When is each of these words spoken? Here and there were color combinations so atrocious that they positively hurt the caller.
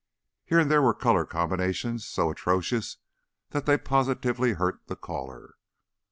Here 0.45 0.57
and 0.57 0.71
there 0.71 0.81
were 0.81 0.95
color 0.95 1.27
combinations 1.27 2.07
so 2.07 2.31
atrocious 2.31 2.97
that 3.51 3.67
they 3.67 3.77
positively 3.77 4.53
hurt 4.53 4.87
the 4.87 4.95
caller. 4.95 5.53